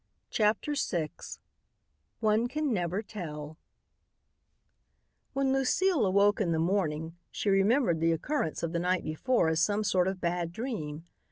[0.31, 1.09] CHAPTER VI
[2.21, 3.59] "ONE CAN NEVER TELL"
[5.33, 9.61] When Lucile awoke in the morning she remembered the occurrence of the night before as
[9.61, 11.05] some sort of bad dream.